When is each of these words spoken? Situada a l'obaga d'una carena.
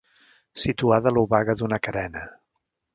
Situada 0.61 1.11
a 1.11 1.15
l'obaga 1.19 1.57
d'una 1.61 1.83
carena. 1.89 2.29